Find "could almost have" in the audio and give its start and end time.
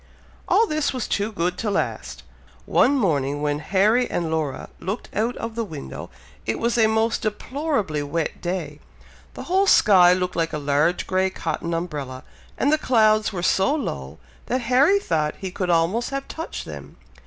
15.51-16.27